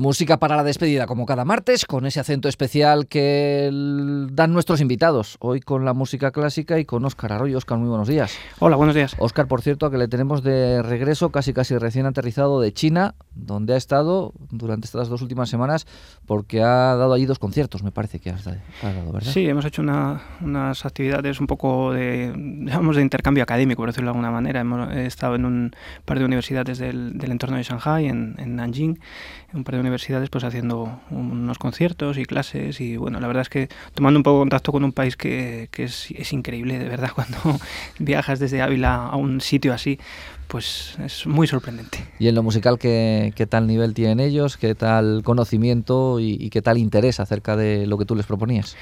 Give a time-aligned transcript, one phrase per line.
[0.00, 3.68] Música para la despedida, como cada martes, con ese acento especial que
[4.32, 5.36] dan nuestros invitados.
[5.40, 7.58] Hoy con la música clásica y con Óscar Arroyo.
[7.58, 8.34] Óscar, muy buenos días.
[8.60, 9.14] Hola, buenos días.
[9.18, 13.14] Óscar, por cierto, a que le tenemos de regreso, casi casi recién aterrizado de China,
[13.34, 15.86] donde ha estado durante estas dos últimas semanas,
[16.24, 19.30] porque ha dado allí dos conciertos, me parece que ha dado, ¿verdad?
[19.30, 24.12] Sí, hemos hecho unas actividades un poco de, digamos, de intercambio académico, por decirlo de
[24.12, 24.60] alguna manera.
[24.60, 25.72] Hemos estado en un
[26.06, 28.98] par de universidades del, entorno de Shanghai, en, en Nanjing,
[29.52, 29.89] un par de universidades
[30.30, 34.40] pues haciendo unos conciertos y clases y bueno, la verdad es que tomando un poco
[34.40, 37.38] contacto con un país que, que es, es, increíble, de verdad, cuando
[37.98, 39.98] viajas desde Ávila a un sitio así,
[40.48, 42.06] pues es muy sorprendente.
[42.18, 44.56] ¿Y en lo musical qué, qué tal nivel tienen ellos?
[44.56, 48.76] ¿Qué tal conocimiento y, y qué tal interés acerca de lo que tú les proponías?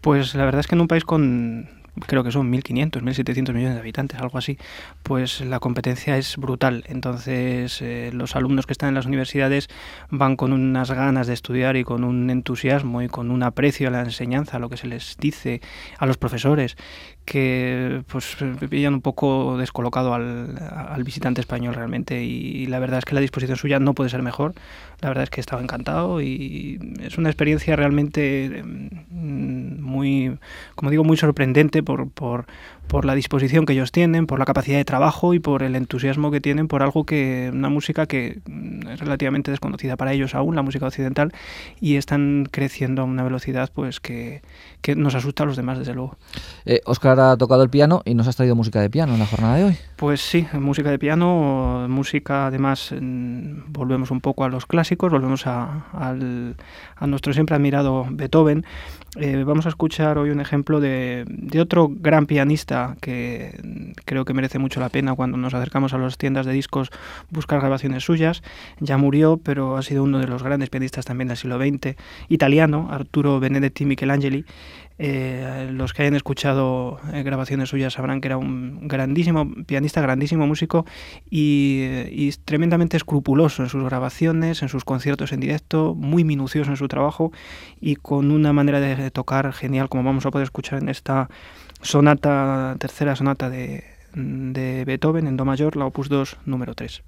[0.00, 1.68] Pues la verdad es que en un país con
[2.06, 4.58] creo que son 1.500, 1.700 millones de habitantes, algo así,
[5.02, 6.84] pues la competencia es brutal.
[6.88, 9.68] Entonces eh, los alumnos que están en las universidades
[10.10, 13.90] van con unas ganas de estudiar y con un entusiasmo y con un aprecio a
[13.90, 15.60] la enseñanza, a lo que se les dice,
[15.98, 16.76] a los profesores,
[17.24, 18.36] que pues
[18.68, 23.20] pillan un poco descolocado al, al, visitante español realmente y la verdad es que la
[23.20, 24.54] disposición suya no puede ser mejor.
[25.00, 28.88] La verdad es que estaba encantado y es una experiencia realmente mm,
[29.90, 30.38] muy,
[30.74, 32.46] como digo, muy sorprendente por, por,
[32.90, 36.32] por la disposición que ellos tienen, por la capacidad de trabajo y por el entusiasmo
[36.32, 40.56] que tienen por algo que, una música que mm, es relativamente desconocida para ellos aún,
[40.56, 41.32] la música occidental,
[41.80, 44.42] y están creciendo a una velocidad pues que,
[44.82, 46.16] que nos asusta a los demás, desde luego.
[46.66, 49.26] Eh, Oscar ha tocado el piano y nos has traído música de piano en la
[49.26, 49.76] jornada de hoy.
[49.94, 52.92] Pues sí, música de piano, música además,
[53.68, 56.56] volvemos un poco a los clásicos, volvemos a, al,
[56.96, 58.64] a nuestro siempre admirado Beethoven.
[59.16, 64.34] Eh, vamos a escuchar hoy un ejemplo de, de otro gran pianista que creo que
[64.34, 66.90] merece mucho la pena cuando nos acercamos a las tiendas de discos
[67.30, 68.42] buscar grabaciones suyas.
[68.80, 71.96] Ya murió, pero ha sido uno de los grandes pianistas también del siglo XX,
[72.28, 74.44] italiano, Arturo Benedetti Michelangeli.
[75.02, 80.46] Eh, los que hayan escuchado eh, grabaciones suyas sabrán que era un grandísimo pianista, grandísimo
[80.46, 80.84] músico
[81.30, 86.76] y, y, tremendamente escrupuloso en sus grabaciones, en sus conciertos en directo, muy minucioso en
[86.76, 87.32] su trabajo
[87.80, 91.30] y con una manera de tocar genial, como vamos a poder escuchar en esta
[91.80, 93.84] sonata, tercera sonata de,
[94.14, 97.02] de Beethoven en Do mayor, la opus 2, número 3.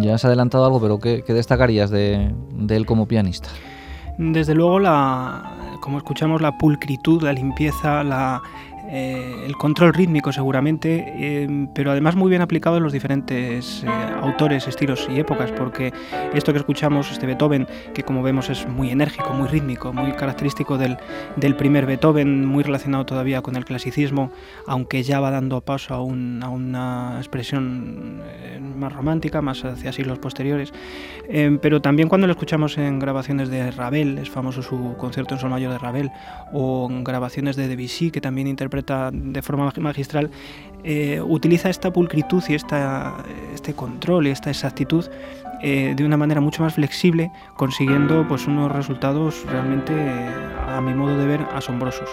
[0.00, 3.48] Ya has adelantado algo, pero ¿qué, destacarías de, de, él como pianista?
[4.18, 8.42] Desde luego, la, como escuchamos, la pulcritud, la limpieza, la,
[8.90, 13.88] eh, el control rítmico seguramente, eh, pero además muy bien aplicado en los diferentes eh,
[14.22, 15.92] autores, estilos y épocas, porque
[16.32, 20.78] esto que escuchamos, este Beethoven, que como vemos es muy enérgico, muy rítmico, muy característico
[20.78, 20.96] del,
[21.36, 24.30] del primer Beethoven, muy relacionado todavía con el clasicismo,
[24.66, 28.22] aunque ya va dando paso a, un, a una expresión
[28.78, 30.72] más romántica, más hacia siglos posteriores,
[31.60, 35.50] pero también cuando lo escuchamos en grabaciones de Ravel, es famoso su concierto en sol
[35.50, 36.10] mayor de Ravel,
[36.52, 40.30] o en grabaciones de Debussy, que también interpreta de forma magistral,
[40.84, 43.16] eh, utiliza esta pulcritud y esta,
[43.52, 45.04] este control y esta exactitud
[45.60, 51.18] eh, de una manera mucho más flexible, consiguiendo pues, unos resultados realmente, a mi modo
[51.18, 52.08] de ver, asombrosos.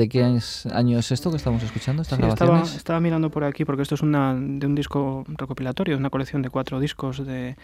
[0.00, 2.62] ¿De qué año es esto que estamos escuchando, estas sí, grabaciones?
[2.62, 6.40] Estaba, estaba, mirando por aquí porque esto es una, de un disco recopilatorio, una colección
[6.40, 7.26] de cuatro discos.
[7.26, 7.54] de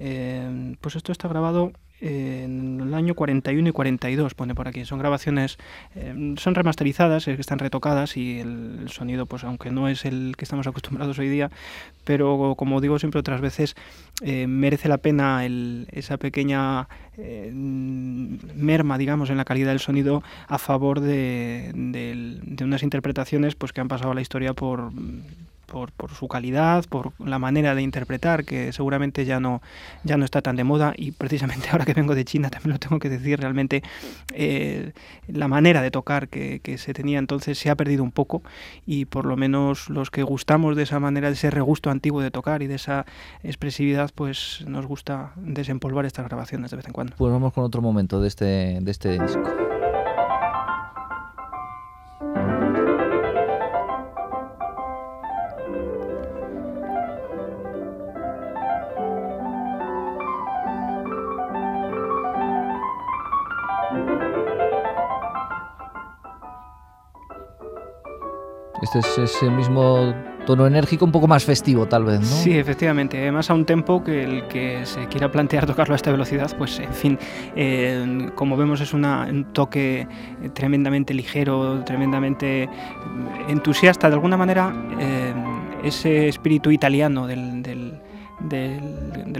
[0.00, 1.70] eh, Pues esto está grabado
[2.00, 4.84] en el año 41 y 42, pone por aquí.
[4.84, 5.58] Son grabaciones,
[5.94, 10.44] eh, son remasterizadas, eh, están retocadas y el, sonido, pues aunque no es el que
[10.44, 11.50] estamos acostumbrados hoy día,
[12.04, 13.74] pero como digo siempre otras veces,
[14.22, 21.00] eh, merece la pena esa pequeña merma, digamos, en la calidad del sonido a favor
[21.00, 24.90] de, de unas interpretaciones pues que han pasado a la historia por
[25.74, 29.60] por, por, su calidad, por la manera de interpretar, que seguramente ya no,
[30.04, 30.94] ya no está tan de moda.
[30.96, 33.82] Y precisamente ahora que vengo de China, también lo tengo que decir, realmente
[34.34, 34.92] eh,
[35.26, 38.42] la manera de tocar que, que, se tenía entonces se ha perdido un poco
[38.86, 42.30] y por lo menos los que gustamos de esa manera, de ese regusto antiguo de
[42.30, 43.04] tocar y de esa
[43.42, 47.16] expresividad, pues nos gusta desempolvar estas grabaciones de vez en cuando.
[47.16, 49.42] Pues vamos con otro momento de este, de este disco.
[68.94, 70.14] Es ese mismo
[70.46, 72.24] tono enérgico, un poco más festivo tal vez.
[72.26, 73.18] Sí, efectivamente.
[73.18, 76.78] Además a un tempo que el que se quiera plantear tocarlo a esta velocidad, pues
[76.78, 77.18] en fin,
[78.34, 80.06] como vemos es un toque
[80.52, 82.68] tremendamente ligero, tremendamente
[83.48, 84.08] entusiasta.
[84.08, 85.32] De alguna manera, eh,
[85.82, 88.00] ese espíritu italiano del,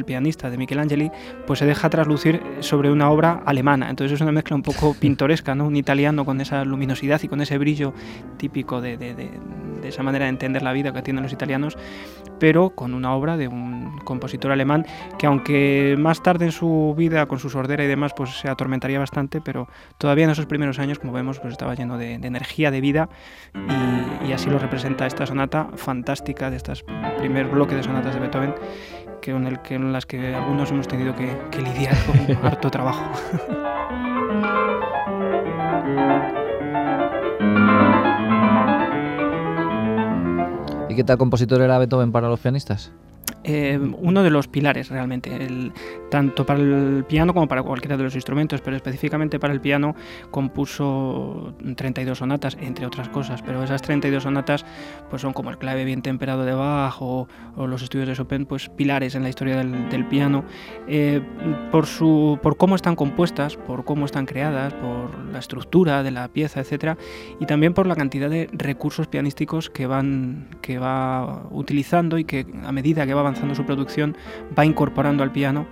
[0.05, 1.11] pianista, de Michelangeli,
[1.47, 3.91] pues se deja traslucir sobre una obra alemana.
[3.91, 5.67] Entonces es una mezcla un poco pintoresca, ¿no?
[5.67, 7.93] Un italiano con esa luminosidad y con ese brillo
[8.37, 9.15] típico de, de,
[9.89, 11.77] esa manera de entender la vida que tienen los italianos,
[12.39, 14.87] pero con una obra de un compositor alemán
[15.19, 18.99] que aunque más tarde en su vida, con su sordera y demás, pues se atormentaría
[18.99, 22.81] bastante, pero todavía en esos primeros años, como vemos, pues estaba lleno de, energía, de
[22.81, 23.09] vida,
[23.55, 26.73] y, y así lo representa esta sonata fantástica de este
[27.19, 28.55] primer bloque de sonatas de Beethoven
[29.25, 32.71] que en, el que, en las que algunos hemos tenido que, que lidiar con harto
[32.71, 33.11] trabajo.
[40.95, 42.93] ¿Y qué tal compositor era Beethoven para los pianistas?
[43.47, 45.71] Eh, uno de los pilares realmente, el,
[46.11, 49.95] tanto para el piano como para cualquiera de los instrumentos, pero específicamente para el piano
[50.31, 54.65] compuso 32 sonatas, entre otras cosas, pero esas 32 sonatas
[55.11, 58.71] pues son como el clave bien temperado de Bach o, los estudios de Chopin, pues
[58.71, 60.45] pilares en la historia del, piano,
[60.89, 61.21] eh,
[61.71, 66.29] por, su, por cómo están compuestas, por cómo están creadas, por la estructura de la
[66.29, 66.99] pieza, etc.
[67.41, 72.47] Y también por la cantidad de recursos pianísticos que, van, que va utilizando y que
[72.65, 74.17] a medida que va avanzando su producción,
[74.57, 75.67] va incorporando al piano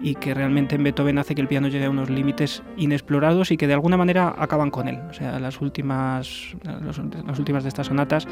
[0.00, 3.56] y que realmente en Beethoven hace que el piano llegue a unos límites inexplorados y
[3.56, 5.00] que de alguna manera acaban con él.
[5.10, 8.26] O sea, las últimas, las últimas de estas sonatas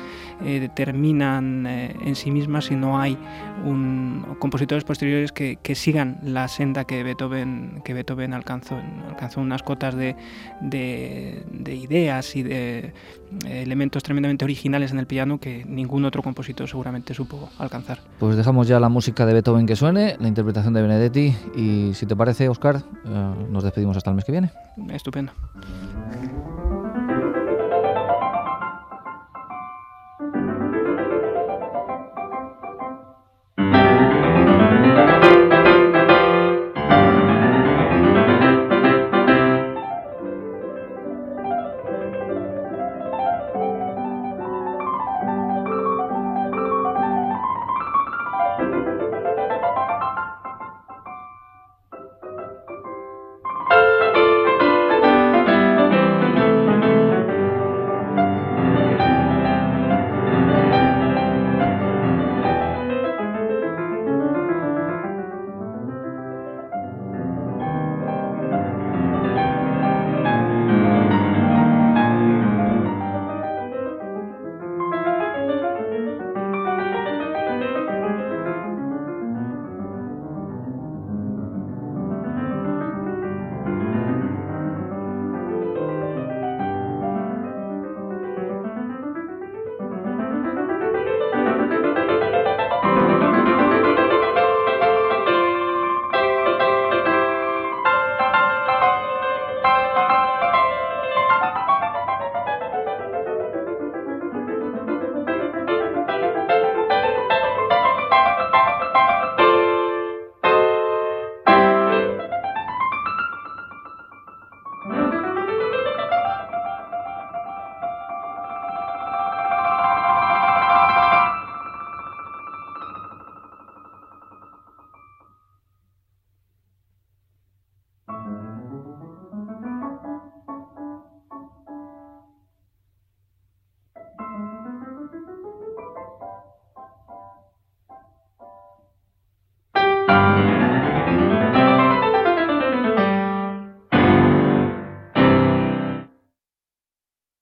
[0.44, 3.18] eh, terminan eh, en sí mismas si no hay
[3.64, 8.76] un, compositores posteriores que, que, sigan la senda que Beethoven, que Beethoven alcanzó.
[9.08, 10.16] Alcanzó unas cotas de,
[10.60, 12.92] de, de ideas y de
[13.44, 17.98] eh, elementos tremendamente originales en el piano que ningún otro compositor seguramente supo alcanzar.
[18.19, 22.06] Pues dejamos ya la música de Beethoven que suene, la interpretación de Benedetti y si
[22.06, 24.50] te parece, Oscar, eh, nos despedimos hasta el mes que viene.
[24.91, 25.32] Estupendo.